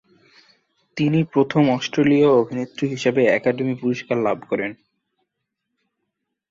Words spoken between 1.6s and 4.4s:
অস্ট্রেলীয় অভিনেত্রী হিসেবে একাডেমি পুরস্কার লাভ